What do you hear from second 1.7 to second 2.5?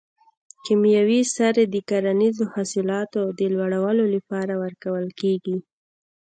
د کرنیزو